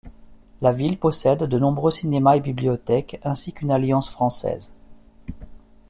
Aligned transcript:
La 0.63 0.71
ville 0.71 0.97
possède 0.97 1.43
de 1.43 1.59
nombreux 1.59 1.91
cinémas 1.91 2.33
et 2.35 2.39
bibliothèques, 2.39 3.19
ainsi 3.23 3.53
qu’une 3.53 3.69
Alliance 3.69 4.09
française. 4.09 4.73